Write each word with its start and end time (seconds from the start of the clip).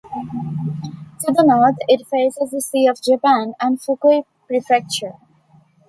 To 1.19 1.31
the 1.31 1.43
north, 1.43 1.75
it 1.87 2.07
faces 2.07 2.49
the 2.49 2.59
Sea 2.59 2.87
of 2.87 2.99
Japan 3.03 3.53
and 3.61 3.79
Fukui 3.79 4.23
Prefecture. 4.47 5.13